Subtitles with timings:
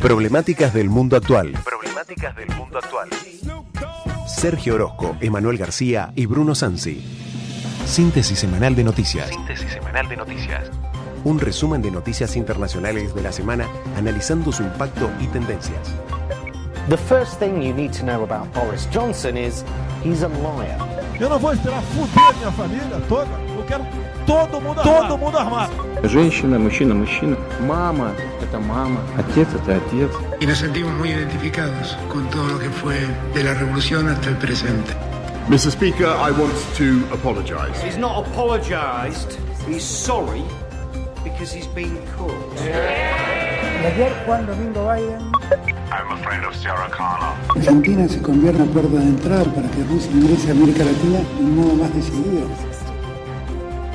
[0.00, 1.52] Problemáticas del mundo actual.
[1.64, 3.08] Problemáticas del mundo actual.
[4.26, 7.02] Sergio Orozco, Emanuel García y Bruno Sansi.
[7.86, 9.28] Síntesis semanal de noticias.
[9.28, 10.70] Síntesis semanal de noticias.
[11.24, 13.66] Un resumen de noticias internacionales de la semana
[13.96, 15.94] analizando su impacto y tendencias.
[16.88, 19.64] The first thing you need to know about Boris Johnson is
[20.04, 20.78] he's a liar.
[21.18, 23.30] Eu não vou esperar fuder minha família toda.
[23.56, 23.86] Eu quero
[24.26, 25.08] todo mundo armado.
[25.08, 25.72] Todo mundo armado.
[26.04, 27.36] Женщина, мужчина, мужчина.
[27.66, 28.99] Мама – esta mamá.
[29.15, 30.09] Así es, así es.
[30.41, 32.95] Y nos sentimos muy identificados con todo lo que fue
[33.33, 34.93] de la revolución hasta el presente.
[35.49, 35.71] Mr.
[35.71, 37.79] Speaker, I want to apologize.
[37.83, 39.37] He's not apologized.
[39.67, 40.43] He's sorry
[41.23, 42.33] because he's been caught.
[42.65, 43.85] Yeah.
[43.85, 45.31] Ayer Juan Domingo Biden.
[45.91, 47.35] I'm a friend of Sarah Connor.
[47.55, 51.43] Argentina se convierte en puerta de entrada para que Rusia ingrese a América Latina de
[51.43, 52.47] un modo más decidido.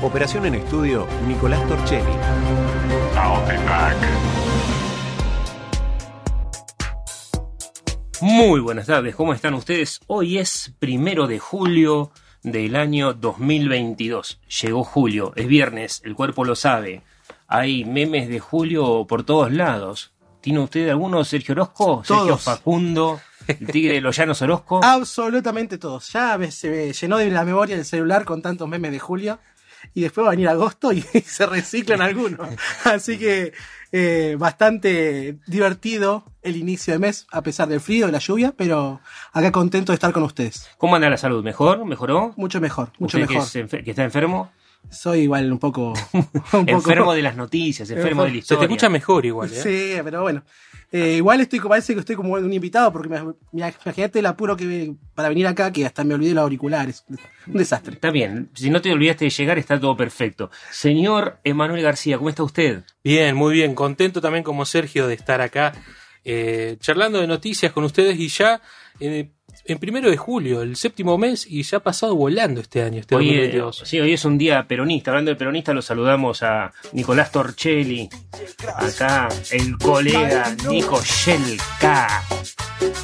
[0.01, 2.11] Operación en estudio, Nicolás Torchelli.
[3.17, 3.64] Ah, okay.
[8.35, 10.01] Muy buenas tardes, ¿cómo están ustedes?
[10.07, 12.11] Hoy es primero de julio
[12.43, 14.41] del año 2022.
[14.61, 17.01] Llegó julio, es viernes, el cuerpo lo sabe.
[17.47, 20.11] Hay memes de julio por todos lados.
[20.41, 22.03] ¿Tiene usted alguno, Sergio Orozco?
[22.03, 22.37] Sergio.
[22.37, 24.81] Facundo, el tigre de los llanos Orozco.
[24.83, 26.11] Absolutamente todos.
[26.11, 29.39] Ya se llenó de la memoria del celular con tantos memes de julio.
[29.93, 32.39] Y después va a venir agosto y se reciclan algunos.
[32.83, 33.53] Así que
[33.91, 38.99] eh, bastante divertido el inicio de mes, a pesar del frío y la lluvia, pero
[39.31, 40.69] acá contento de estar con ustedes.
[40.77, 41.43] ¿Cómo anda la salud?
[41.43, 41.85] ¿Mejor?
[41.85, 42.33] ¿Mejoró?
[42.37, 43.47] Mucho mejor, mucho ¿Usted que, mejor.
[43.47, 44.51] es enfer- que está enfermo?
[44.91, 45.93] Soy igual un poco...
[46.13, 48.59] un poco- Enfermo de las noticias, enfermo de la Se historia.
[48.59, 49.61] te escucha mejor igual, ¿eh?
[49.61, 50.43] Sí, pero bueno.
[50.97, 53.09] Eh, igual estoy parece que estoy como un invitado porque
[53.51, 57.03] imagínate el apuro que para venir acá que hasta me olvidé los auriculares.
[57.47, 57.95] Un desastre.
[57.95, 60.49] Está bien, si no te olvidaste de llegar está todo perfecto.
[60.71, 62.83] Señor Emanuel García, ¿cómo está usted?
[63.03, 63.75] Bien, muy bien.
[63.75, 65.73] Contento también como Sergio de estar acá
[66.23, 68.61] eh, charlando de noticias con ustedes y ya
[69.01, 69.31] eh,
[69.67, 73.15] en primero de julio, el séptimo mes, y ya ha pasado volando este año, este
[73.15, 73.81] Hoy, eh, 2022.
[73.85, 75.11] sí, hoy es un día peronista.
[75.11, 78.09] Hablando de peronista, lo saludamos a Nicolás Torchelli.
[78.75, 82.23] Acá el colega Nico Shelka,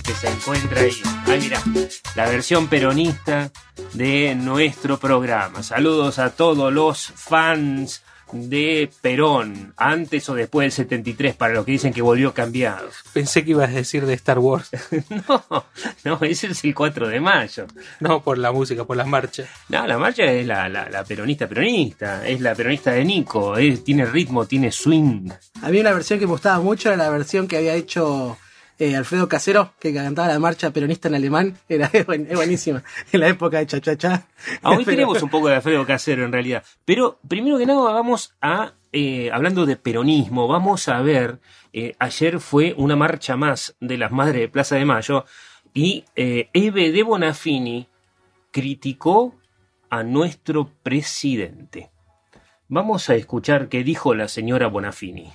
[0.03, 0.91] que se encuentra ahí.
[1.25, 1.61] Ahí mira,
[2.15, 3.51] la versión peronista
[3.93, 5.63] de nuestro programa.
[5.63, 8.03] Saludos a todos los fans
[8.33, 12.89] de Perón, antes o después del 73, para los que dicen que volvió cambiado.
[13.13, 14.69] Pensé que ibas a decir de Star Wars.
[15.27, 15.65] No,
[16.03, 17.65] no, ese es el 4 de mayo.
[17.99, 19.47] no por la música, por las marchas.
[19.69, 23.83] No, la marcha es la, la, la peronista peronista, es la peronista de Nico, es-
[23.83, 25.29] tiene ritmo, tiene swing.
[25.61, 28.37] Había una versión que me gustaba mucho, era la versión que había hecho
[28.83, 31.57] eh, Alfredo Casero, que cantaba la marcha peronista en alemán.
[31.69, 32.83] Era es buenísima.
[33.11, 34.27] En la época de cha cha cha.
[34.63, 36.63] Ah, hoy Pero- tenemos un poco de Alfredo Casero en realidad.
[36.83, 41.39] Pero primero que nada vamos a, eh, hablando de peronismo, vamos a ver,
[41.73, 45.25] eh, ayer fue una marcha más de las Madres de Plaza de Mayo
[45.73, 47.87] y Eve de Bonafini
[48.51, 49.35] criticó
[49.89, 51.91] a nuestro presidente.
[52.67, 55.31] Vamos a escuchar qué dijo la señora Bonafini.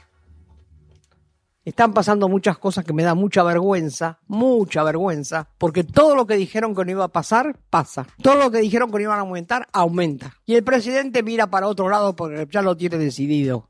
[1.66, 6.36] Están pasando muchas cosas que me da mucha vergüenza, mucha vergüenza, porque todo lo que
[6.36, 8.06] dijeron que no iba a pasar, pasa.
[8.22, 10.32] Todo lo que dijeron que no iban a aumentar, aumenta.
[10.46, 13.68] Y el presidente mira para otro lado porque ya lo tiene decidido.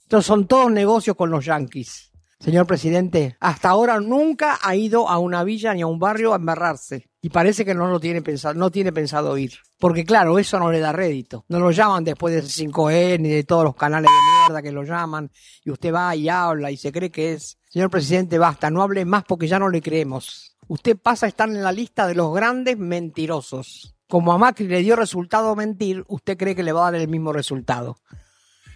[0.00, 2.10] Estos son todos negocios con los yanquis.
[2.40, 6.36] Señor presidente, hasta ahora nunca ha ido a una villa ni a un barrio a
[6.36, 7.07] embarrarse.
[7.20, 9.54] Y parece que no lo tiene pensado, no tiene pensado ir.
[9.78, 11.44] Porque claro, eso no le da rédito.
[11.48, 14.84] No lo llaman después de 5E ni de todos los canales de mierda que lo
[14.84, 15.30] llaman.
[15.64, 17.58] Y usted va y habla y se cree que es.
[17.68, 20.56] Señor presidente, basta, no hable más porque ya no le creemos.
[20.68, 23.96] Usted pasa a estar en la lista de los grandes mentirosos.
[24.06, 27.08] Como a Macri le dio resultado mentir, usted cree que le va a dar el
[27.08, 27.98] mismo resultado.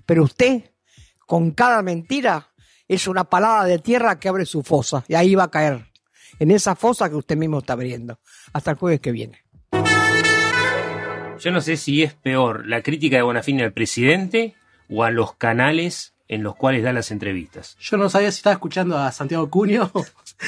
[0.04, 0.72] Pero usted,
[1.26, 2.48] con cada mentira,
[2.88, 5.04] es una palada de tierra que abre su fosa.
[5.06, 5.91] Y ahí va a caer.
[6.38, 8.18] En esa fosa que usted mismo está abriendo.
[8.52, 9.44] Hasta el jueves que viene.
[11.40, 14.54] Yo no sé si es peor la crítica de Bonafini al presidente
[14.88, 17.76] o a los canales en los cuales da las entrevistas.
[17.80, 19.90] Yo no sabía si estaba escuchando a Santiago Cunio.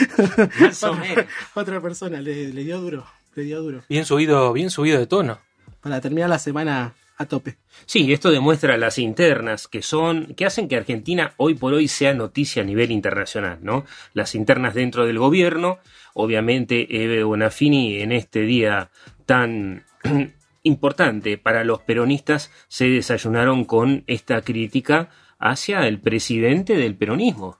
[0.61, 1.27] Más o menos.
[1.55, 3.05] Otra persona, le, le dio duro.
[3.35, 3.83] Le dio duro.
[3.89, 5.41] Bien subido, bien subido de tono.
[5.81, 7.59] Para terminar la semana a tope.
[7.87, 12.15] Sí, esto demuestra las internas que son, que hacen que Argentina hoy por hoy sea
[12.15, 13.85] noticia a nivel internacional, ¿no?
[14.15, 15.79] Las internas dentro del gobierno,
[16.15, 18.91] obviamente Eve Bonafini en este día
[19.27, 19.85] tan
[20.63, 27.59] importante para los peronistas se desayunaron con esta crítica hacia el presidente del peronismo,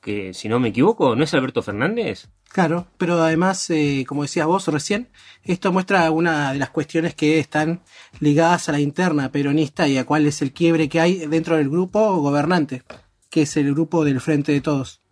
[0.00, 2.28] que si no me equivoco, ¿no es Alberto Fernández?
[2.48, 5.08] Claro, pero además, eh, como decías vos recién,
[5.44, 7.82] esto muestra una de las cuestiones que están
[8.18, 11.68] ligadas a la interna peronista y a cuál es el quiebre que hay dentro del
[11.68, 12.82] grupo gobernante,
[13.28, 15.02] que es el grupo del Frente de Todos.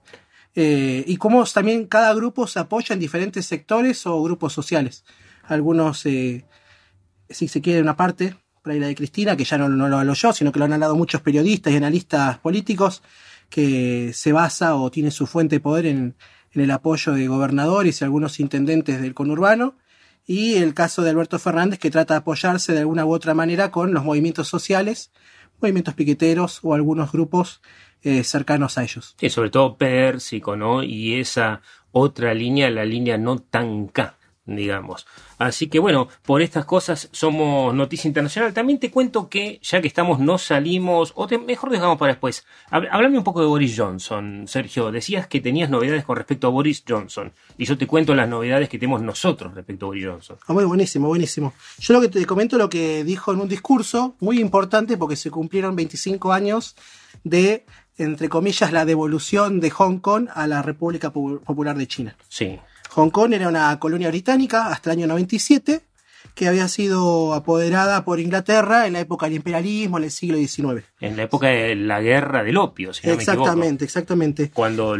[0.56, 5.04] eh, y cómo también cada grupo se apoya en diferentes sectores o grupos sociales.
[5.44, 6.46] Algunos, eh,
[7.28, 9.98] si se quiere, una parte, por ahí la de Cristina, que ya no, no lo
[9.98, 13.02] hablo yo, sino que lo han hablado muchos periodistas y analistas políticos,
[13.50, 16.16] que se basa o tiene su fuente de poder en,
[16.54, 19.76] en el apoyo de gobernadores y algunos intendentes del conurbano,
[20.26, 23.70] y el caso de Alberto Fernández, que trata de apoyarse de alguna u otra manera
[23.70, 25.12] con los movimientos sociales,
[25.60, 27.60] movimientos piqueteros o algunos grupos
[28.02, 29.14] eh, cercanos a ellos.
[29.18, 30.82] Sí, sobre todo Pérsico, ¿no?
[30.82, 31.60] Y esa
[31.92, 34.16] otra línea, la línea no tan K,
[34.46, 35.06] digamos.
[35.38, 38.52] Así que bueno, por estas cosas somos Noticia Internacional.
[38.52, 42.44] También te cuento que ya que estamos, no salimos, o te, mejor dejamos para después.
[42.70, 44.90] Háblame un poco de Boris Johnson, Sergio.
[44.92, 47.32] Decías que tenías novedades con respecto a Boris Johnson.
[47.58, 50.36] Y yo te cuento las novedades que tenemos nosotros respecto a Boris Johnson.
[50.46, 51.52] Ah, muy buenísimo, buenísimo.
[51.78, 55.30] Yo lo que te comento lo que dijo en un discurso muy importante porque se
[55.30, 56.76] cumplieron 25 años
[57.24, 57.64] de,
[57.96, 62.16] entre comillas, la devolución de Hong Kong a la República Pu- Popular de China.
[62.28, 62.58] Sí.
[62.94, 65.82] Hong Kong era una colonia británica hasta el año 97
[66.34, 70.84] que había sido apoderada por Inglaterra en la época del imperialismo, en el siglo XIX.
[71.00, 73.40] En la época de la guerra del opio, si no me equivoco.
[73.42, 74.50] exactamente, exactamente.
[74.50, 74.96] Cuando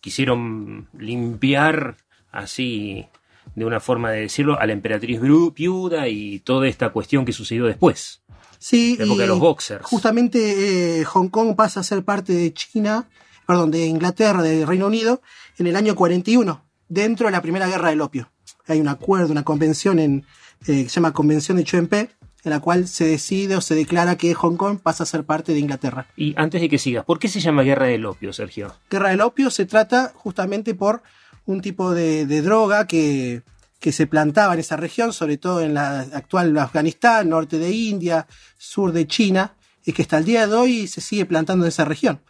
[0.00, 1.96] quisieron limpiar
[2.32, 3.06] así,
[3.54, 7.32] de una forma de decirlo, a la emperatriz Bru- viuda y toda esta cuestión que
[7.32, 8.22] sucedió después.
[8.58, 9.84] Sí, La época y de los boxers.
[9.84, 13.08] Justamente eh, Hong Kong pasa a ser parte de China,
[13.46, 15.22] perdón, de Inglaterra, del Reino Unido,
[15.58, 18.30] en el año 41, dentro de la Primera Guerra del Opio.
[18.66, 20.26] Hay un acuerdo, una convención en,
[20.66, 22.10] eh, que se llama Convención de Chuempe,
[22.42, 25.52] en la cual se decide o se declara que Hong Kong pasa a ser parte
[25.52, 26.06] de Inglaterra.
[26.16, 28.74] Y antes de que sigas, ¿por qué se llama guerra del opio, Sergio?
[28.90, 31.02] Guerra del opio se trata justamente por
[31.46, 33.42] un tipo de, de droga que,
[33.78, 38.26] que se plantaba en esa región, sobre todo en la actual Afganistán, norte de India,
[38.58, 39.54] sur de China,
[39.84, 42.20] y que hasta el día de hoy se sigue plantando en esa región.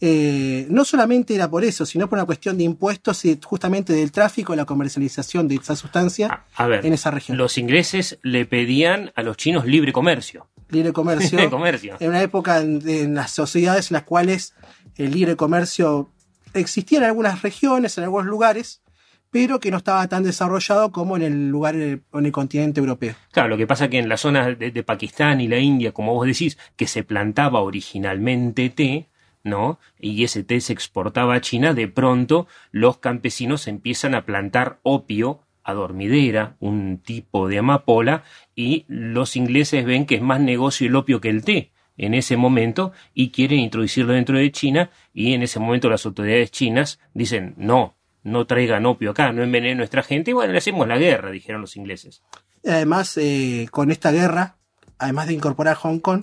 [0.00, 4.12] Eh, no solamente era por eso, sino por una cuestión de impuestos y justamente del
[4.12, 7.36] tráfico y la comercialización de esa sustancia A ver, en esa región.
[7.36, 10.46] los ingleses le pedían a los chinos libre comercio.
[10.70, 11.30] Libre comercio.
[11.38, 11.96] Libre comercio.
[12.00, 14.54] En una época en, en las sociedades en las cuales
[14.96, 16.10] el libre comercio
[16.54, 18.82] existía en algunas regiones, en algunos lugares,
[19.30, 23.14] pero que no estaba tan desarrollado como en el lugar, en el continente europeo.
[23.30, 26.14] Claro, lo que pasa que en las zonas de, de Pakistán y la India, como
[26.14, 29.08] vos decís, que se plantaba originalmente té,
[29.48, 29.78] ¿no?
[29.98, 35.40] Y ese té se exportaba a China, de pronto los campesinos empiezan a plantar opio
[35.64, 38.24] a dormidera, un tipo de amapola,
[38.54, 42.36] y los ingleses ven que es más negocio el opio que el té en ese
[42.36, 47.54] momento y quieren introducirlo dentro de China y en ese momento las autoridades chinas dicen
[47.58, 51.30] no, no traigan opio acá, no envenenen nuestra gente y bueno, le hacemos la guerra,
[51.30, 52.22] dijeron los ingleses.
[52.64, 54.56] Además, eh, con esta guerra,
[54.98, 56.22] además de incorporar Hong Kong,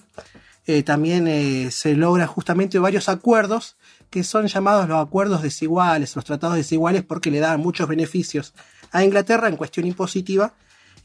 [0.68, 3.78] eh, también eh, se logran justamente varios acuerdos
[4.10, 8.54] que son llamados los acuerdos desiguales, los tratados desiguales, porque le dan muchos beneficios
[8.92, 10.54] a Inglaterra en cuestión impositiva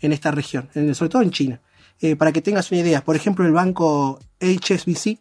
[0.00, 1.60] en esta región, sobre todo en China.
[2.00, 5.18] Eh, para que tengas una idea, por ejemplo, el banco HSBC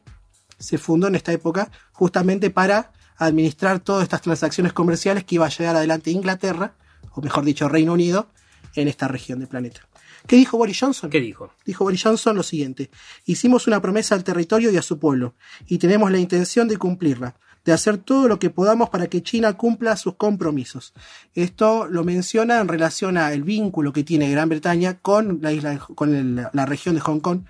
[0.58, 5.50] se fundó en esta época justamente para administrar todas estas transacciones comerciales que iba a
[5.50, 6.76] llegar adelante Inglaterra,
[7.12, 8.30] o mejor dicho, Reino Unido,
[8.76, 9.89] en esta región del planeta.
[10.28, 11.10] ¿Qué dijo Boris Johnson?
[11.10, 11.54] ¿Qué dijo?
[11.66, 12.90] Dijo Boris Johnson lo siguiente,
[13.26, 15.36] hicimos una promesa al territorio y a su pueblo,
[15.68, 17.36] y tenemos la intención de cumplirla,
[17.66, 20.94] de hacer todo lo que podamos para que China cumpla sus compromisos.
[21.36, 26.16] Esto lo menciona en relación al vínculo que tiene Gran Bretaña con la isla, con
[26.16, 27.42] el- la región de Hong Kong,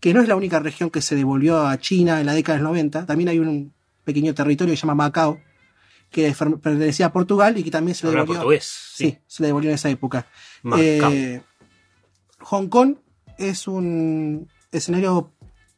[0.00, 2.64] que no es la única región que se devolvió a China en la década del
[2.64, 3.72] 90, también hay un
[4.04, 5.40] pequeño territorio que se llama Macao,
[6.10, 8.34] que pertenecía a Portugal y que también se le devolvió.
[8.36, 10.26] portugués, Sí, se le devolvió en esa época.
[10.62, 10.80] Macao.
[11.12, 11.42] Eh,
[12.44, 12.96] Hong Kong
[13.38, 15.32] es un escenario,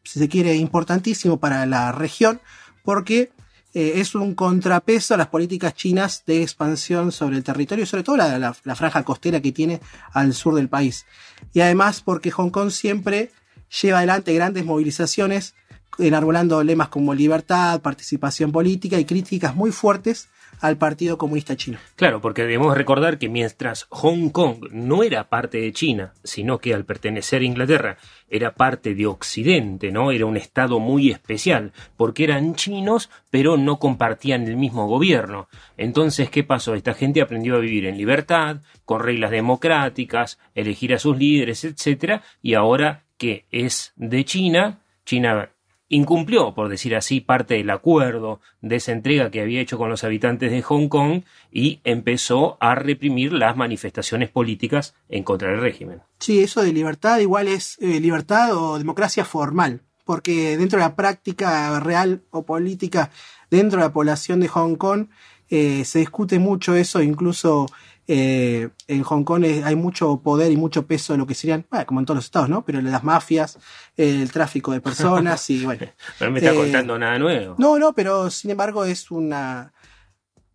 [0.04, 2.40] si se quiere, importantísimo para la región
[2.85, 3.30] porque
[3.75, 8.16] eh, es un contrapeso a las políticas chinas de expansión sobre el territorio sobre todo
[8.16, 9.80] la, la- la franja costera que tiene
[10.12, 11.04] al sur del país.
[11.52, 13.30] Y además porque Hong Kong siempre
[13.82, 15.54] lleva adelante grandes movilizaciones
[15.99, 20.28] enarbolando lemas como libertad, participación política y críticas muy fuertes
[20.60, 21.78] al Partido Comunista Chino.
[21.96, 26.75] Claro, porque debemos recordar que mientras Hong Kong no era parte de China, sino que
[26.75, 27.96] al pertenecer a Inglaterra
[28.28, 30.10] era parte de Occidente, ¿no?
[30.10, 35.48] Era un estado muy especial, porque eran chinos, pero no compartían el mismo gobierno.
[35.76, 36.75] Entonces, ¿qué pasó?
[36.75, 42.22] Esta gente aprendió a vivir en libertad, con reglas democráticas, elegir a sus líderes, etcétera,
[42.42, 45.50] y ahora que es de China, China
[45.88, 50.05] incumplió, por decir así, parte del acuerdo de esa entrega que había hecho con los
[50.05, 56.02] habitantes de Hong Kong y empezó a reprimir las manifestaciones políticas en contra del régimen.
[56.19, 60.97] Sí, eso de libertad igual es eh, libertad o democracia formal, porque dentro de la
[60.97, 63.11] práctica real o política,
[63.50, 65.07] dentro de la población de Hong Kong,
[65.49, 67.66] eh, se discute mucho eso, incluso
[68.08, 71.86] eh, en Hong Kong hay mucho poder y mucho peso de lo que serían, bueno,
[71.86, 72.64] como en todos los estados, ¿no?
[72.64, 73.58] Pero las mafias,
[73.96, 75.86] el tráfico de personas y bueno.
[76.20, 77.56] No me está Eh, contando nada nuevo.
[77.58, 79.72] No, no, pero sin embargo es una,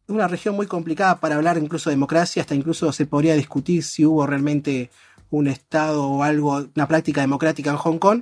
[0.08, 4.05] una región muy complicada para hablar incluso de democracia, hasta incluso se podría discutir si
[4.05, 4.89] hubo realmente
[5.29, 8.22] un Estado o algo, una práctica democrática en Hong Kong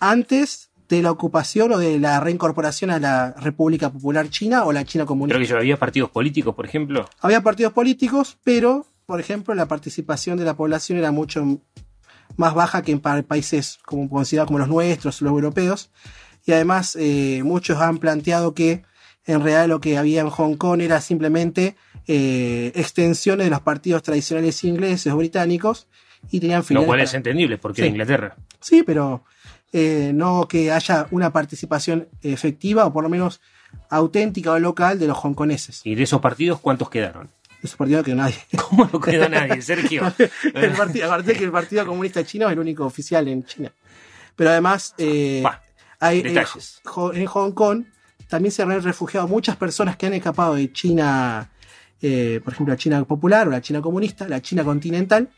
[0.00, 4.84] antes de la ocupación o de la reincorporación a la República Popular China o la
[4.84, 5.36] China comunista.
[5.36, 7.08] Creo que yo había partidos políticos, por ejemplo.
[7.20, 11.60] Había partidos políticos, pero, por ejemplo, la participación de la población era mucho
[12.36, 15.90] más baja que en pa- países como considerados como los nuestros, los europeos.
[16.44, 18.82] Y además, eh, muchos han planteado que
[19.26, 21.74] en realidad lo que había en Hong Kong era simplemente
[22.06, 25.88] eh, extensiones de los partidos tradicionales ingleses o británicos
[26.30, 27.88] y tenían Lo cual para- es entendible, porque Sí.
[27.88, 28.36] en Inglaterra.
[28.60, 29.24] Sí, pero
[29.72, 33.40] eh, no que haya una participación efectiva o por lo menos
[33.90, 35.82] auténtica o local de los hongkoneses.
[35.84, 37.30] ¿Y de esos partidos cuántos quedaron?
[37.62, 38.36] Esos partidos que nadie.
[38.68, 40.12] ¿Cómo no quedó nadie, Sergio?
[40.54, 43.72] el partido, aparte que el Partido Comunista Chino es el único oficial en China.
[44.36, 45.42] Pero además, eh,
[45.98, 46.80] hay, en, detalles.
[46.84, 47.84] Jo- en Hong Kong
[48.28, 51.50] también se han refugiado muchas personas que han escapado de China,
[52.02, 55.28] eh, por ejemplo, la China popular o la China comunista, la China continental,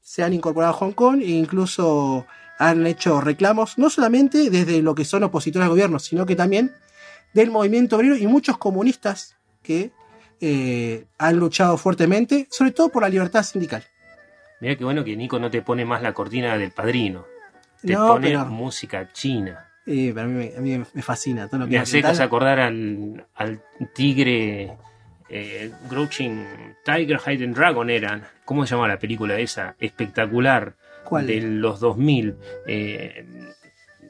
[0.00, 2.26] se han incorporado a Hong Kong e incluso
[2.58, 6.72] han hecho reclamos, no solamente desde lo que son opositores al gobierno, sino que también
[7.34, 9.90] del movimiento obrero y muchos comunistas que
[10.40, 13.84] eh, han luchado fuertemente, sobre todo por la libertad sindical.
[14.60, 17.24] Mira qué bueno que Nico no te pone más la cortina del padrino.
[17.80, 19.68] Te No, pone pero- música china.
[19.86, 22.60] Eh, pero a mí, me- a mí me fascina todo lo que Me hace acordar
[22.60, 23.60] al, al
[23.94, 24.76] tigre
[25.28, 26.46] eh, Grouching
[26.84, 28.24] Tiger Hidden Dragon eran.
[28.44, 29.74] ¿Cómo se llama la película esa?
[29.80, 30.76] Espectacular.
[31.04, 31.26] ¿Cuál?
[31.26, 32.36] De los 2000.
[32.66, 33.26] Eh,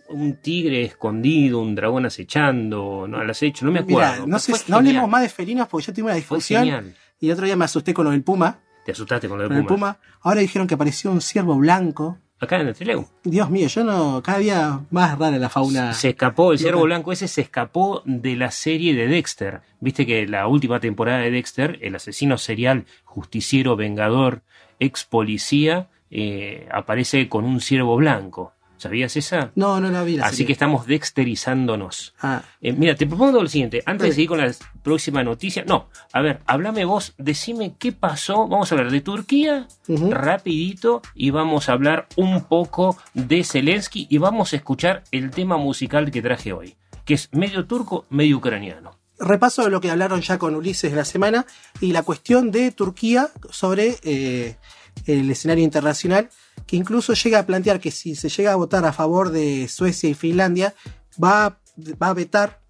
[0.08, 4.26] un tigre escondido, un dragón acechando, no al acecho, no me acuerdo.
[4.26, 7.46] No, sé, no hablemos más de felinos porque yo tuve una discusión y el otro
[7.46, 8.58] día me asusté con lo del puma.
[8.84, 9.94] Te asustaste con lo de Con el Puma.
[9.94, 9.98] puma.
[10.22, 12.18] Ahora dijeron que apareció un ciervo blanco.
[12.40, 13.06] Acá en el Trelew.
[13.22, 14.20] Dios mío, yo no.
[14.24, 15.94] Cada día más rara la fauna.
[15.94, 19.60] Se escapó, el ciervo blanco ese se escapó de la serie de Dexter.
[19.78, 24.42] Viste que la última temporada de Dexter, el asesino serial, justiciero, vengador,
[24.80, 28.52] ex policía, eh, aparece con un ciervo blanco.
[28.76, 29.52] ¿Sabías esa?
[29.54, 30.46] No, no la vi la Así serie.
[30.48, 32.14] que estamos dexterizándonos.
[32.20, 32.42] Ah.
[32.60, 34.52] Eh, mira, te propongo lo siguiente, antes de seguir con la
[34.82, 39.68] próxima noticia, no, a ver, háblame vos, decime qué pasó, vamos a hablar de Turquía
[39.86, 45.56] rapidito y vamos a hablar un poco de Zelensky y vamos a escuchar el tema
[45.56, 48.98] musical que traje hoy, que es medio turco, medio ucraniano.
[49.20, 51.46] Repaso de lo que hablaron ya con Ulises la semana
[51.80, 54.56] y la cuestión de Turquía sobre eh,
[55.06, 56.30] el escenario internacional,
[56.66, 60.08] que incluso llega a plantear que si se llega a votar a favor de Suecia
[60.08, 60.74] y Finlandia,
[61.22, 61.58] va,
[62.00, 62.60] va a vetar,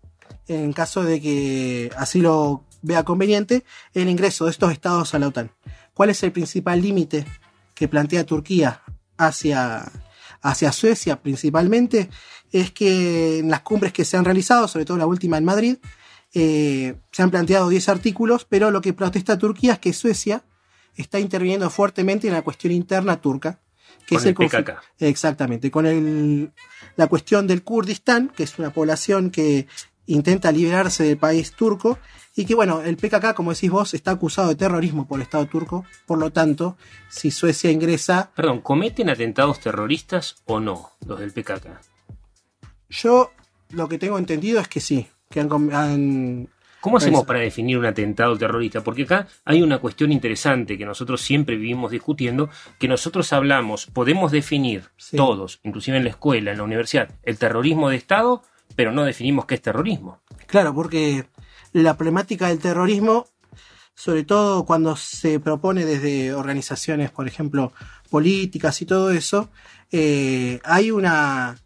[0.49, 3.65] en caso de que así lo vea conveniente,
[3.95, 5.51] el ingreso de estos estados a la OTAN.
[5.95, 7.27] ¿Cuál es el principal límite
[7.75, 8.83] que plantea Turquía
[9.17, 9.91] hacia,
[10.41, 12.11] hacia Suecia principalmente?
[12.51, 15.77] Es que en las cumbres que se han realizado, sobre todo la última en Madrid,
[16.35, 20.43] eh, se han planteado 10 artículos, pero lo que protesta Turquía es que Suecia
[20.97, 23.61] está interviniendo fuertemente en la cuestión interna turca,
[24.07, 24.71] que Con es el, PKK.
[24.99, 26.53] Exactamente, con el,
[26.97, 29.67] la cuestión del Kurdistán, que es una población que
[30.07, 31.99] intenta liberarse del país turco,
[32.35, 35.47] y que bueno, el PKK, como decís vos, está acusado de terrorismo por el Estado
[35.47, 36.77] turco, por lo tanto,
[37.09, 41.81] si Suecia ingresa, Perdón, ¿cometen atentados terroristas o no los del PKK?
[42.89, 43.33] yo
[43.71, 46.49] lo que tengo entendido es que sí, que han-
[46.83, 48.83] ¿Cómo hacemos para definir un atentado terrorista?
[48.83, 54.33] Porque acá hay una cuestión interesante que nosotros siempre vivimos discutiendo, que nosotros hablamos, podemos
[54.33, 58.43] definir todos, inclusive en la escuela, en la universidad, el terrorismo de Estado,
[58.75, 60.23] pero no definimos qué es terrorismo.
[60.49, 61.25] Claro, porque
[61.73, 63.29] la problemática del terrorismo,
[63.95, 67.73] sobre todo cuando se propone desde organizaciones, por ejemplo,
[68.11, 69.51] políticas y todo eso,
[69.93, 71.57] eh, hay una,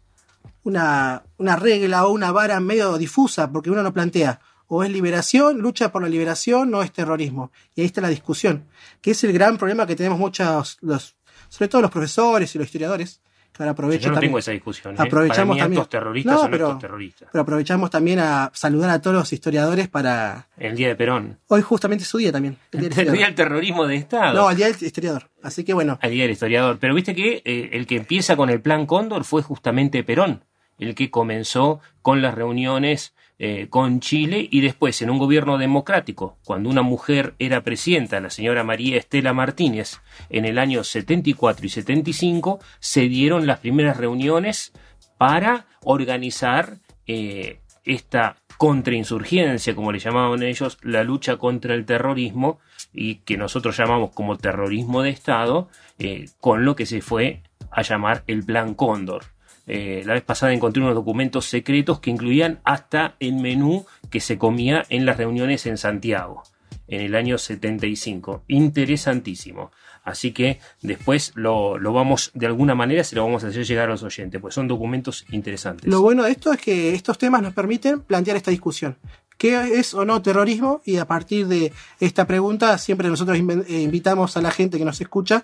[0.61, 5.59] una, una regla o una vara medio difusa, porque uno no plantea o es liberación,
[5.59, 7.51] lucha por la liberación, no es terrorismo.
[7.75, 8.65] Y ahí está la discusión,
[9.01, 11.15] que es el gran problema que tenemos muchos, los,
[11.49, 13.21] sobre todo los profesores y los historiadores,
[13.53, 14.93] que ahora aprovecho Yo no también- tengo esa discusión.
[14.93, 14.97] ¿eh?
[14.99, 15.85] Aprovechamos mí, también.
[15.85, 17.29] terroristas No, son pero- terroristas.
[17.31, 20.47] Pero aprovechamos también a saludar a todos los historiadores para.
[20.57, 21.39] El día de Perón.
[21.47, 22.57] Hoy justamente es su día también.
[22.71, 23.17] El día del El historiador.
[23.17, 24.33] día del terrorismo de Estado.
[24.35, 25.29] No, el día del historiador.
[25.41, 25.97] Así que bueno.
[26.01, 26.77] al día del historiador.
[26.79, 30.43] Pero viste que eh, el que empieza con el plan Cóndor fue justamente Perón,
[30.77, 36.37] el que comenzó con las reuniones eh, con Chile y después en un gobierno democrático,
[36.43, 41.69] cuando una mujer era presidenta, la señora María Estela Martínez, en el año 74 y
[41.69, 44.73] 75, se dieron las primeras reuniones
[45.17, 52.59] para organizar eh, esta contrainsurgencia, como le llamaban ellos, la lucha contra el terrorismo
[52.91, 57.83] y que nosotros llamamos como terrorismo de Estado, eh, con lo que se fue a
[57.83, 59.36] llamar el Plan Cóndor.
[59.67, 64.37] Eh, la vez pasada encontré unos documentos secretos que incluían hasta el menú que se
[64.37, 66.43] comía en las reuniones en Santiago
[66.87, 68.43] en el año 75.
[68.47, 69.71] Interesantísimo.
[70.03, 73.89] Así que después lo, lo, vamos, de alguna manera, se lo vamos a hacer llegar
[73.89, 75.89] a los oyentes, pues son documentos interesantes.
[75.89, 78.97] Lo bueno de esto es que estos temas nos permiten plantear esta discusión.
[79.37, 80.81] ¿Qué es o no terrorismo?
[80.85, 84.99] Y a partir de esta pregunta, siempre nosotros eh, invitamos a la gente que nos
[85.01, 85.43] escucha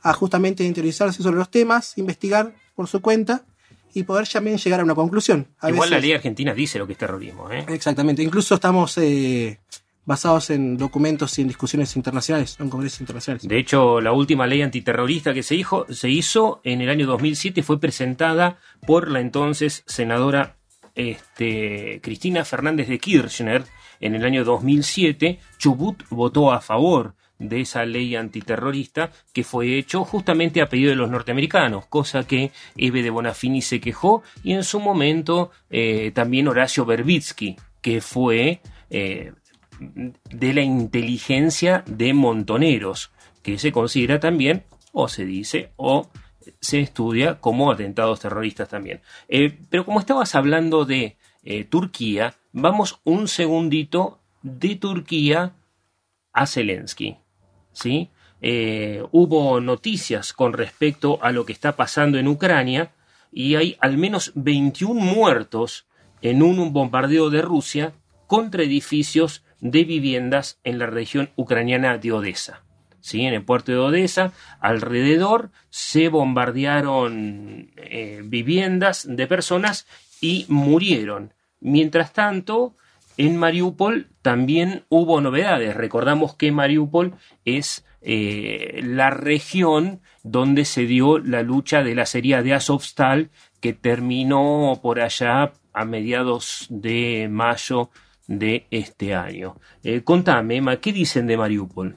[0.00, 3.44] a justamente interesarse sobre los temas, investigar por su cuenta
[3.94, 5.48] y poder también llegar a una conclusión.
[5.60, 7.50] A Igual veces, la ley argentina dice lo que es terrorismo.
[7.50, 7.64] ¿eh?
[7.68, 8.22] Exactamente.
[8.22, 9.60] Incluso estamos eh,
[10.04, 13.46] basados en documentos y en discusiones internacionales, en congresos internacionales.
[13.46, 17.62] De hecho, la última ley antiterrorista que se hizo, se hizo en el año 2007
[17.62, 20.56] fue presentada por la entonces senadora
[20.94, 23.64] este, Cristina Fernández de Kirchner
[24.00, 25.38] en el año 2007.
[25.58, 30.96] Chubut votó a favor de esa ley antiterrorista que fue hecho justamente a pedido de
[30.96, 36.48] los norteamericanos, cosa que Eve de Bonafini se quejó y en su momento eh, también
[36.48, 38.60] Horacio Berbitsky, que fue
[38.90, 39.32] eh,
[39.78, 43.10] de la inteligencia de montoneros,
[43.42, 46.08] que se considera también, o se dice, o
[46.60, 49.00] se estudia como atentados terroristas también.
[49.28, 51.16] Eh, pero como estabas hablando de
[51.68, 55.52] Turquía, vamos un segundito de Turquía
[56.32, 57.18] a Zelensky.
[57.74, 58.08] ¿Sí?
[58.40, 62.92] Eh, hubo noticias con respecto a lo que está pasando en Ucrania
[63.32, 65.86] y hay al menos 21 muertos
[66.22, 67.92] en un bombardeo de Rusia
[68.26, 72.62] contra edificios de viviendas en la región ucraniana de Odessa.
[73.00, 73.22] ¿Sí?
[73.26, 79.86] En el puerto de Odessa, alrededor se bombardearon eh, viviendas de personas
[80.20, 81.34] y murieron.
[81.60, 82.76] Mientras tanto,
[83.16, 85.74] en Mariupol también hubo novedades.
[85.74, 92.42] Recordamos que Mariupol es eh, la región donde se dio la lucha de la serie
[92.42, 97.90] de Azovstal que terminó por allá a mediados de mayo
[98.26, 99.56] de este año.
[99.82, 101.96] Eh, contame, Emma, ¿qué dicen de Mariupol?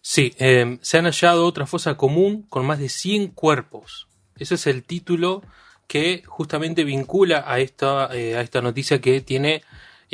[0.00, 4.08] Sí, eh, se han hallado otra fosa común con más de 100 cuerpos.
[4.36, 5.42] Ese es el título
[5.86, 9.62] que justamente vincula a esta, eh, a esta noticia que tiene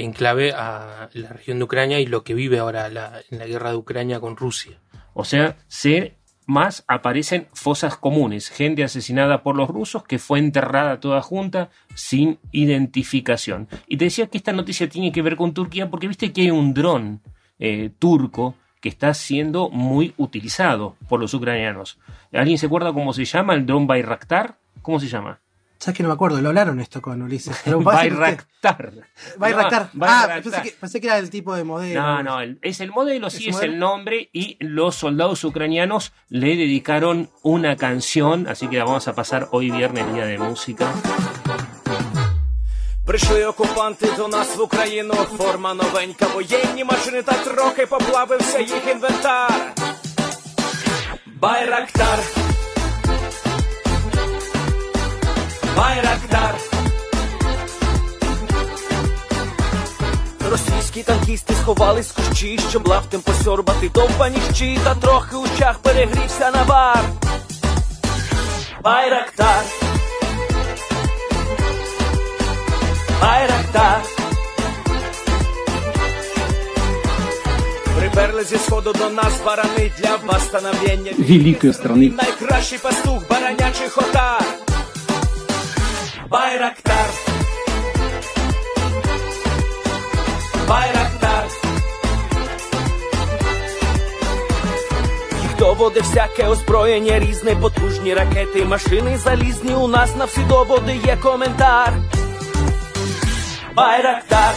[0.02, 3.46] en clave a la región de Ucrania y lo que vive ahora la, en la
[3.46, 4.78] guerra de Ucrania con Rusia.
[5.14, 11.00] O sea, se más aparecen fosas comunes, gente asesinada por los rusos que fue enterrada
[11.00, 13.68] toda junta sin identificación.
[13.86, 16.50] Y te decía que esta noticia tiene que ver con Turquía porque viste que hay
[16.50, 17.20] un dron
[17.58, 21.98] eh, turco que está siendo muy utilizado por los ucranianos.
[22.32, 24.56] ¿Alguien se acuerda cómo se llama el dron Bayraktar?
[24.82, 25.40] ¿Cómo se llama?
[25.79, 26.41] ¿Sabes que no me acuerdo?
[26.41, 27.61] Lo hablaron esto con Ulises.
[27.65, 28.91] Bayraktar.
[29.37, 29.89] Bayraktar.
[30.01, 32.01] ah, pensé que, pensé que, era el tipo de modelo.
[32.01, 37.29] No, no, es el modelo, sí es el nombre y los soldados ucranianos le dedicaron
[37.43, 40.91] una canción, así que la vamos a pasar hoy viernes, día de música.
[43.05, 49.73] Прийшли окупанти до нас в Україну, форма новенька, воєнні машини та трохи поплавився їх інвентар.
[51.25, 52.19] Байрактар.
[55.80, 56.54] Байрактар.
[60.50, 66.50] Російські танкісти сховались з кущі, щоб лаптем посьорбати довбані щі, та трохи у чах перегрівся
[66.50, 67.04] навар.
[68.84, 69.62] Байрактар.
[73.20, 74.00] Байрактар.
[77.98, 82.12] Приперли зі сходу до нас барани для восстановлення Великої страны.
[82.16, 84.69] Найкращий пастух баранячий хотар.
[86.29, 87.07] Байрактар.
[90.69, 91.45] Байрактар.
[95.41, 99.75] Їх доводи всяке озброєння різне, потужні ракети, машини залізні.
[99.75, 101.93] У нас на всі доводи є коментар.
[103.75, 104.55] Байрактар.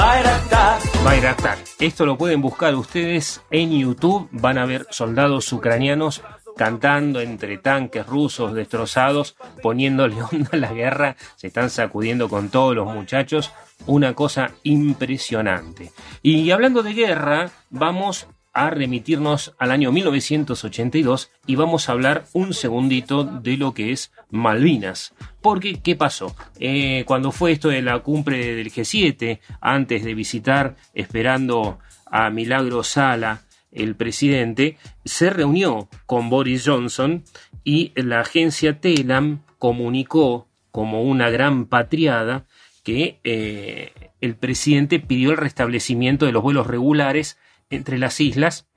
[0.00, 0.80] Bayraktar.
[1.04, 1.58] Bayraktar.
[1.78, 4.28] Esto lo pueden buscar ustedes en YouTube.
[4.32, 6.22] Van a ver soldados ucranianos
[6.55, 11.15] cantando entre tanques rusos destrozados, poniéndole onda a la guerra.
[11.35, 13.51] Se están sacudiendo con todos los muchachos.
[13.85, 15.91] Una cosa impresionante.
[16.21, 22.53] Y hablando de guerra, vamos a remitirnos al año 1982 y vamos a hablar un
[22.53, 25.13] segundito de lo que es Malvinas.
[25.41, 26.33] Porque, ¿qué pasó?
[26.57, 32.81] Eh, cuando fue esto de la cumbre del G7, antes de visitar, esperando a Milagro
[32.83, 33.41] Sala,
[33.75, 37.23] el presidente, se reunió con Boris Johnson
[37.63, 42.45] y la agencia Telam comunicó como una gran patriada
[42.83, 47.37] que eh, el presidente pidió el restablecimiento de los vuelos regulares
[47.69, 48.67] entre las islas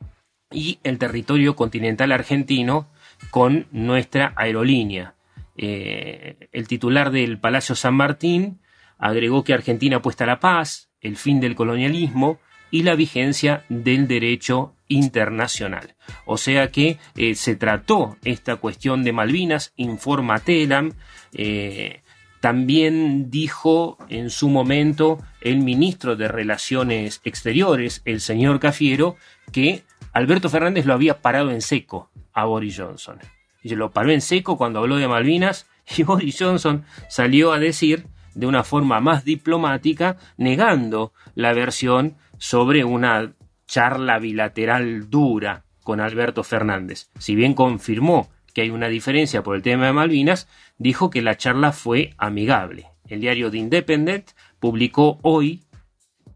[0.50, 2.88] y el territorio continental argentino
[3.30, 5.14] con nuestra aerolínea.
[5.56, 8.60] Eh, el titular del Palacio San Martín
[8.96, 12.38] agregó que Argentina apuesta a la paz, el fin del colonialismo
[12.70, 15.94] y la vigencia del derecho internacional.
[16.24, 20.92] O sea que eh, se trató esta cuestión de Malvinas, informa Telam,
[21.32, 22.02] eh,
[22.40, 29.16] también dijo en su momento el ministro de Relaciones Exteriores, el señor Cafiero,
[29.52, 33.18] que Alberto Fernández lo había parado en seco a Boris Johnson.
[33.62, 38.06] Y lo paró en seco cuando habló de Malvinas y Boris Johnson salió a decir
[38.34, 43.34] de una forma más diplomática, negando la versión sobre una
[43.66, 47.10] charla bilateral dura con Alberto Fernández.
[47.18, 50.48] Si bien confirmó que hay una diferencia por el tema de Malvinas,
[50.78, 52.86] dijo que la charla fue amigable.
[53.06, 55.64] El diario The Independent publicó hoy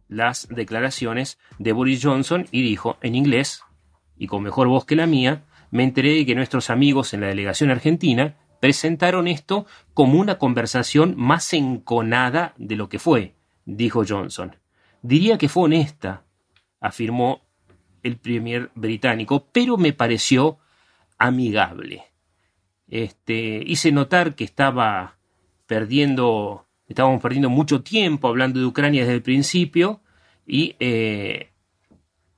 [0.08, 3.62] las declaraciones de Boris Johnson y dijo en inglés,
[4.16, 7.28] y con mejor voz que la mía, me enteré de que nuestros amigos en la
[7.28, 13.34] delegación argentina presentaron esto como una conversación más enconada de lo que fue,
[13.64, 14.56] dijo Johnson.
[15.02, 16.24] Diría que fue honesta,
[16.80, 17.42] afirmó
[18.02, 20.58] el premier británico, pero me pareció
[21.18, 22.04] amigable.
[22.88, 25.18] Este, hice notar que estaba
[25.66, 30.02] perdiendo, estábamos perdiendo mucho tiempo hablando de Ucrania desde el principio
[30.46, 31.50] y eh,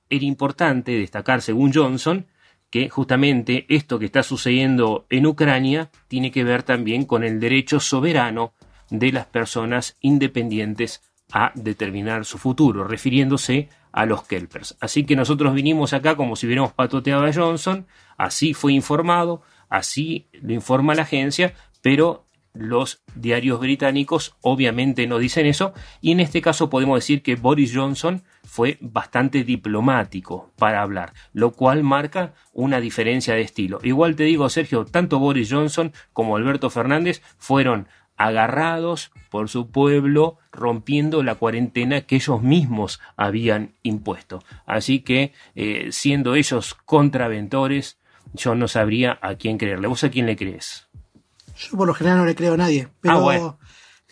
[0.08, 2.26] era importante destacar, según Johnson,
[2.70, 7.80] que justamente esto que está sucediendo en Ucrania tiene que ver también con el derecho
[7.80, 8.52] soberano
[8.90, 14.76] de las personas independientes a determinar su futuro, refiriéndose a los Kelpers.
[14.80, 20.28] Así que nosotros vinimos acá como si hubiéramos patoteado a Johnson, así fue informado, así
[20.32, 26.40] lo informa la agencia, pero los diarios británicos obviamente no dicen eso y en este
[26.40, 32.80] caso podemos decir que Boris Johnson fue bastante diplomático para hablar, lo cual marca una
[32.80, 33.80] diferencia de estilo.
[33.82, 40.38] Igual te digo, Sergio, tanto Boris Johnson como Alberto Fernández fueron agarrados por su pueblo,
[40.52, 44.42] rompiendo la cuarentena que ellos mismos habían impuesto.
[44.66, 47.98] Así que, eh, siendo ellos contraventores,
[48.32, 49.86] yo no sabría a quién creerle.
[49.88, 50.86] ¿Vos a quién le crees?
[51.56, 53.58] Yo por lo general no le creo a nadie, pero Ah, bueno.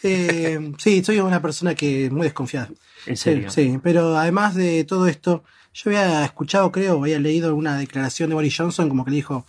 [0.03, 2.69] eh, sí, soy una persona que muy desconfiada.
[3.07, 3.51] ¿En serio?
[3.51, 5.43] Sí, sí, pero además de todo esto,
[5.75, 9.45] yo había escuchado, creo, había leído una declaración de Boris Johnson como que le dijo,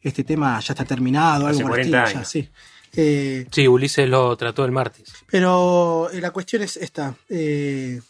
[0.00, 2.48] este tema ya está terminado, Hace algo por el 40 estilo, ya, sí.
[2.96, 5.12] Eh, Sí, Ulises lo trató el martes.
[5.30, 7.14] pero eh, la cuestión es esta.
[7.28, 8.00] eh,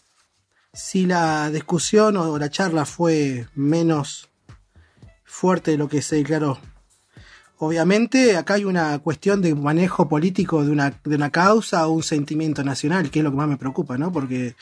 [0.73, 4.29] si la discusión o la charla fue menos
[5.25, 6.59] fuerte de lo que se declaró.
[7.59, 12.03] Obviamente acá hay una cuestión de manejo político de una, de una causa o un
[12.03, 14.11] sentimiento nacional, que es lo que más me preocupa, ¿no?
[14.11, 14.55] Porque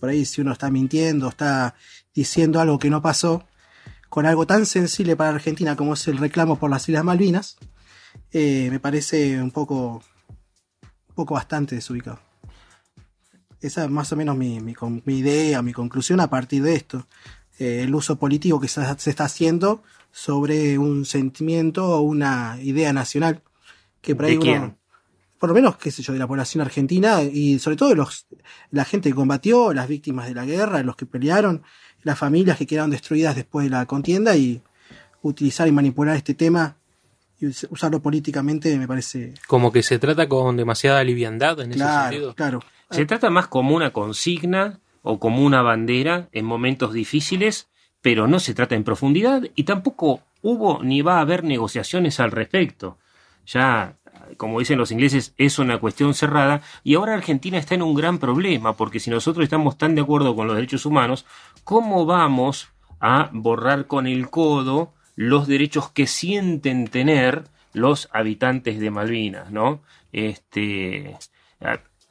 [0.00, 1.74] por ahí si uno está mintiendo, está
[2.14, 3.44] diciendo algo que no pasó,
[4.08, 7.58] con algo tan sensible para Argentina como es el reclamo por las Islas Malvinas,
[8.32, 10.02] eh, me parece un poco,
[11.08, 12.20] un poco bastante desubicado.
[13.60, 17.06] Esa es más o menos mi, mi mi idea, mi conclusión a partir de esto.
[17.58, 22.92] Eh, el uso político que se, se está haciendo sobre un sentimiento o una idea
[22.92, 23.42] nacional.
[24.00, 24.78] Que por ahí ¿De uno-
[25.40, 28.26] por lo menos, qué sé yo, de la población argentina y sobre todo de los,
[28.72, 31.62] la gente que combatió, las víctimas de la guerra, los que pelearon,
[32.02, 34.60] las familias que quedaron destruidas después de la contienda y
[35.22, 36.77] utilizar y manipular este tema
[37.40, 41.80] y us- usarlo políticamente me parece Como que se trata con demasiada liviandad en ese
[41.80, 42.34] claro, sentido.
[42.34, 42.60] claro.
[42.90, 47.68] Se trata más como una consigna o como una bandera en momentos difíciles,
[48.00, 52.30] pero no se trata en profundidad y tampoco hubo ni va a haber negociaciones al
[52.30, 52.96] respecto.
[53.46, 53.96] Ya,
[54.36, 58.18] como dicen los ingleses, es una cuestión cerrada y ahora Argentina está en un gran
[58.18, 61.24] problema porque si nosotros estamos tan de acuerdo con los derechos humanos,
[61.64, 62.68] ¿cómo vamos
[63.00, 69.80] a borrar con el codo los derechos que sienten tener los habitantes de Malvinas, ¿no?
[70.12, 71.16] Este,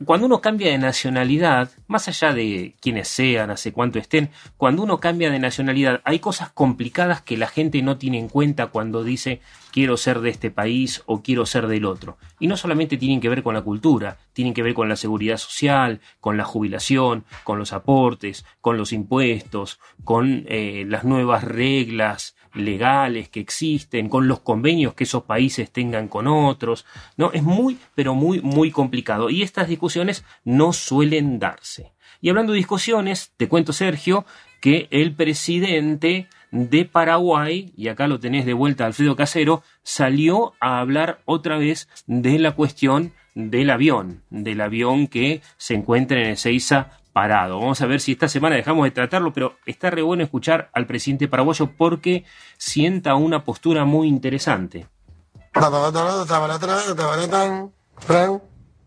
[0.03, 4.99] cuando uno cambia de nacionalidad, más allá de quienes sean, hace cuánto estén, cuando uno
[4.99, 9.39] cambia de nacionalidad, hay cosas complicadas que la gente no tiene en cuenta cuando dice
[9.77, 12.17] quiero ser de este país o quiero ser del otro.
[12.39, 15.37] Y no solamente tienen que ver con la cultura, tienen que ver con la seguridad
[15.37, 22.35] social, con la jubilación, con los aportes, con los impuestos, con eh, las nuevas reglas
[22.55, 26.87] legales que existen, con los convenios que esos países tengan con otros.
[27.15, 29.29] No, es muy, pero muy, muy complicado.
[29.29, 31.93] Y estas discusiones no suelen darse.
[32.19, 34.25] Y hablando de discusiones, te cuento, Sergio,
[34.59, 40.79] que el presidente de Paraguay, y acá lo tenés de vuelta Alfredo Casero, salió a
[40.79, 46.91] hablar otra vez de la cuestión del avión, del avión que se encuentra en Ezeiza
[47.13, 47.59] parado.
[47.59, 50.85] Vamos a ver si esta semana dejamos de tratarlo, pero está re bueno escuchar al
[50.85, 52.25] presidente paraguayo porque
[52.57, 54.87] sienta una postura muy interesante.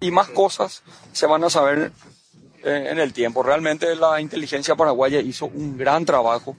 [0.00, 1.92] Y más cosas se van a saber
[2.62, 3.42] en el tiempo.
[3.42, 6.56] Realmente la inteligencia paraguaya hizo un gran trabajo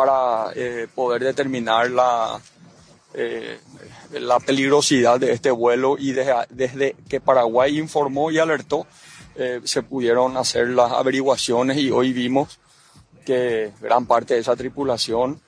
[0.00, 2.40] para eh, poder determinar la,
[3.12, 3.58] eh,
[4.12, 8.86] la peligrosidad de este vuelo y desde, que Paraguay informó y alertó,
[9.34, 12.58] eh, se pudieron hacer las averiguaciones y hoy vimos
[13.26, 15.38] que gran parte de esa tripulación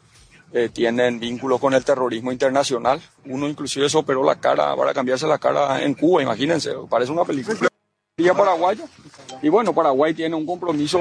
[0.52, 3.00] eh, tienen vínculos con el terrorismo internacional.
[3.24, 7.24] Uno inclusive se operó la cara para cambiarse la cara en Cuba, imagínense, parece una
[7.24, 7.56] película.
[8.18, 8.84] Día paraguayo.
[9.40, 11.00] Y bueno, Paraguay tiene un compromiso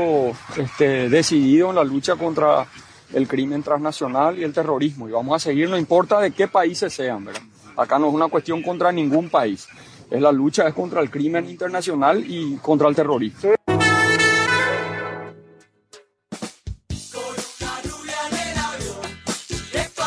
[0.56, 2.66] este, decidido en la lucha contra
[3.14, 5.08] el crimen transnacional y el terrorismo.
[5.08, 7.42] Y vamos a seguir, no importa de qué países sean, ¿verdad?
[7.78, 9.68] Acá no es una cuestión contra ningún país.
[10.10, 13.52] Es la lucha es contra el crimen internacional y contra el terrorismo.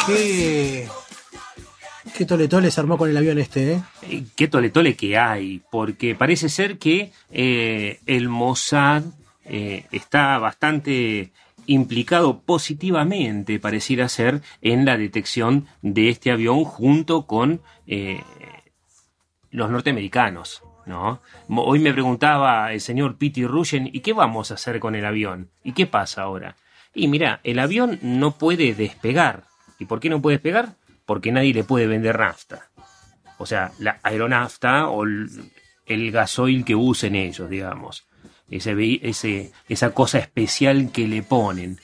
[0.06, 0.86] Qué,
[2.14, 3.82] qué tole tole se armó con el avión este, ¿eh?
[4.02, 9.04] Eh, Qué tole tole que hay, porque parece ser que eh, el Mossad
[9.46, 11.32] eh, está bastante
[11.66, 18.22] implicado positivamente, pareciera ser, en la detección de este avión junto con eh,
[19.50, 20.62] los norteamericanos.
[20.86, 21.20] ¿no?
[21.48, 25.50] Hoy me preguntaba el señor Pete Rushen, ¿y qué vamos a hacer con el avión?
[25.62, 26.56] ¿Y qué pasa ahora?
[26.94, 29.44] Y mira, el avión no puede despegar.
[29.78, 30.76] ¿Y por qué no puede despegar?
[31.06, 32.68] Porque nadie le puede vender nafta.
[33.38, 38.06] O sea, la aeronafta o el gasoil que usen ellos, digamos.
[38.50, 41.78] Ese, ese, esa cosa especial que le ponen.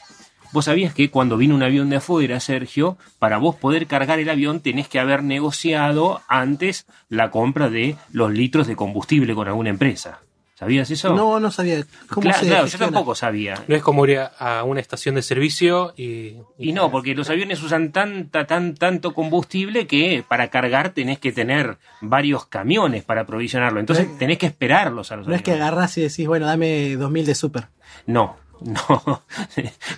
[0.53, 4.29] Vos sabías que cuando vino un avión de afuera, Sergio, para vos poder cargar el
[4.29, 9.70] avión tenés que haber negociado antes la compra de los litros de combustible con alguna
[9.70, 10.20] empresa.
[10.61, 11.14] ¿Sabías eso?
[11.14, 11.83] No, no sabía.
[12.11, 13.55] ¿Cómo Claro, se claro, yo tampoco sabía.
[13.66, 17.62] No es como ir a- una estación de servicio y, Y no, porque los aviones
[17.62, 23.81] usan tanta, tan, tanto combustible que para cargar tenés que tener varios camiones para aprovisionarlo.
[23.81, 25.68] Entonces tenés que esperarlos a los No es que aviones.
[25.73, 27.68] agarrás y decís, bueno, dame 2000 de super.
[28.07, 29.23] No, no.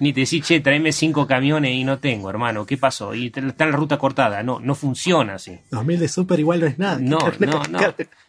[0.00, 2.64] Ni te decís, che, tráeme cinco camiones y no tengo, hermano.
[2.66, 3.14] ¿Qué pasó?
[3.14, 4.42] Y está la ruta cortada.
[4.42, 5.58] No, no funciona así.
[5.70, 6.98] 2000 de super igual no es nada.
[7.00, 7.80] No, ¿Qué no, no.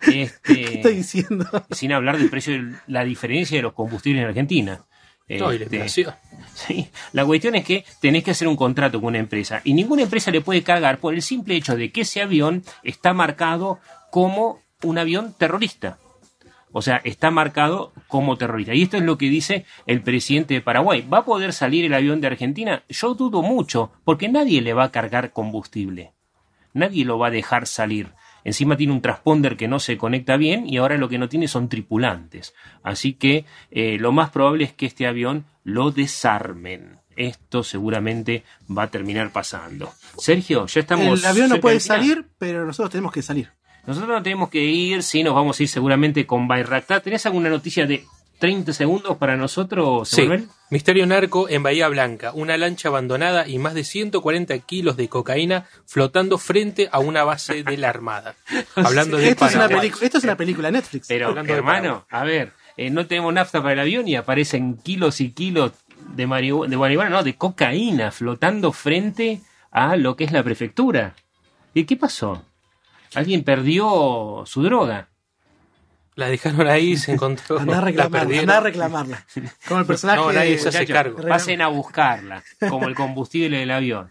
[0.01, 1.45] Este, ¿Qué estoy diciendo?
[1.71, 4.85] sin hablar del precio, de la diferencia de los combustibles en Argentina.
[5.29, 6.15] No, y la Este, inflación.
[6.53, 10.03] Sí, la cuestión es que tenés que hacer un contrato con una empresa y ninguna
[10.03, 13.79] empresa le puede cargar por el simple hecho de que ese avión está marcado
[14.11, 15.97] como un avión terrorista.
[16.73, 18.73] O sea, está marcado como terrorista.
[18.73, 21.01] Y esto es lo que dice el presidente de Paraguay.
[21.01, 22.83] ¿Va a poder salir el avión de Argentina?
[22.89, 26.13] Yo dudo mucho, porque nadie le va a cargar combustible.
[26.73, 28.13] Nadie lo va a dejar salir.
[28.43, 31.47] Encima tiene un transponder que no se conecta bien y ahora lo que no tiene
[31.47, 32.53] son tripulantes.
[32.81, 36.99] Así que eh, lo más probable es que este avión lo desarmen.
[37.15, 38.43] Esto seguramente
[38.75, 39.93] va a terminar pasando.
[40.17, 41.19] Sergio, ya estamos.
[41.19, 43.51] El avión no puede salir, pero nosotros tenemos que salir.
[43.85, 47.01] Nosotros no tenemos que ir, sí, nos vamos a ir seguramente con Bayraktar.
[47.01, 48.05] ¿Tenés alguna noticia de
[48.39, 50.27] 30 segundos para nosotros, Sí?
[50.69, 52.31] Misterio narco en Bahía Blanca.
[52.33, 57.63] Una lancha abandonada y más de 140 kilos de cocaína flotando frente a una base
[57.63, 58.35] de la Armada.
[58.75, 61.07] Hablando de esto, es una esto es una película de Netflix.
[61.07, 64.77] Pero, Hablando de hermano, a ver, eh, no tenemos nafta para el avión y aparecen
[64.77, 65.73] kilos y kilos
[66.15, 69.41] de marihuana, de marihuana, no, de cocaína flotando frente
[69.71, 71.15] a lo que es la prefectura.
[71.73, 72.43] ¿Y qué pasó?
[73.15, 75.09] ¿Alguien perdió su droga?
[76.15, 77.59] La dejaron ahí, se encontró.
[77.59, 79.25] Andá a la reclamarla, andá a reclamarla.
[79.67, 81.21] Como el personaje No, nadie de- se hace cargo.
[81.27, 84.09] Pasen a buscarla, como el combustible del avión.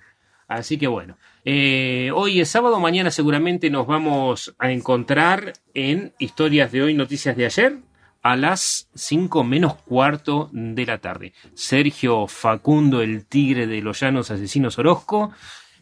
[0.49, 6.73] Así que bueno, eh, hoy es sábado, mañana seguramente nos vamos a encontrar en Historias
[6.73, 7.79] de hoy, Noticias de ayer,
[8.23, 11.33] a las 5 menos cuarto de la tarde.
[11.55, 15.33] Sergio Facundo, el tigre de los llanos asesinos Orozco,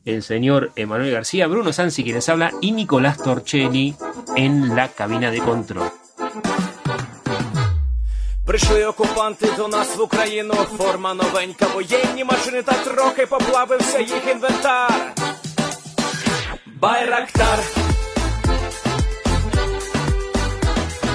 [0.06, 3.96] el señor Emanuel García, Bruno Sansi quien les habla y Nicolás Torchelli
[4.36, 5.92] en la cabina de control.
[8.46, 15.14] Прийшли окупанти до нас в Україну, форма новенька, воєнні машини та трохи поплавився їх інвентар.
[16.66, 17.60] Байрактар.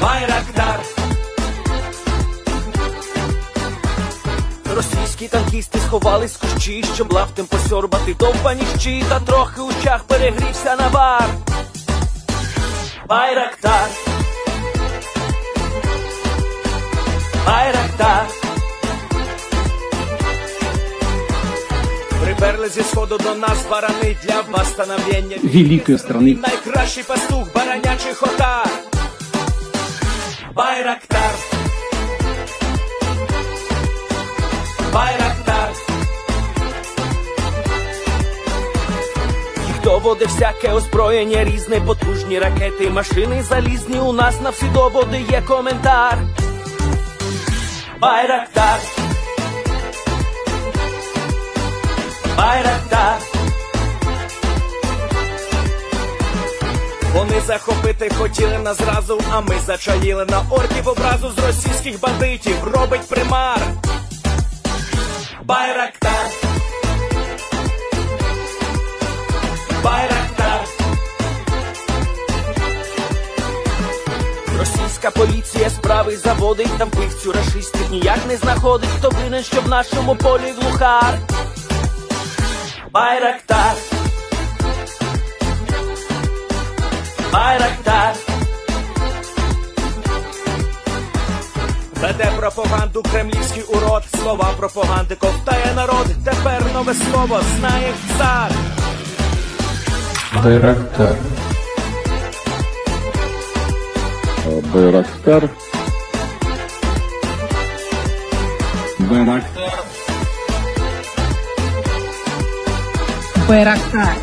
[0.02, 0.80] Байрактар.
[4.75, 10.75] Російські танкісти сховались з кущі, щоб лаптем посьорбати довбані щі, та трохи у чах перегрівся
[10.75, 11.29] навар.
[13.09, 13.87] Байрактар.
[17.45, 18.25] Байрактар.
[22.23, 26.37] Приперли зі сходу до нас барани для восстановлення Великой страны.
[26.41, 28.69] Найкращий пастух баранячий хотар.
[30.53, 31.54] Байрактар.
[34.95, 35.69] Байрактар.
[39.67, 43.99] Їх доводи всяке озброєння, різне, потужні ракети, машини залізні.
[43.99, 46.17] У нас на всі доводи є коментар.
[47.99, 48.79] Байрактар.
[52.37, 53.17] Байрактар.
[57.13, 62.55] Вони захопити хотіли нас зразу, а ми зачаїли на орків образу з російських бандитів.
[62.63, 63.59] Робить примар.
[65.45, 66.27] Байрактар.
[69.83, 70.65] Байрактар.
[74.59, 80.15] Російська поліція справи заводить, там пивцю рашистів ніяк не знаходить, хто винен, що в нашому
[80.15, 81.17] полі глухар.
[82.91, 83.75] Байрактар.
[87.33, 88.34] Байрактар.
[92.01, 96.07] Веде пропаганду кремлівський урод, слова пропаганди ковтає народ.
[96.25, 98.51] Тепер нове слово знає цар.
[100.43, 101.15] Байрактар.
[104.73, 105.49] Байрактар.
[108.99, 109.69] Байрактар.
[113.47, 114.15] Байрактар.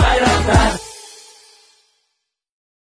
[0.00, 0.77] Байрактар.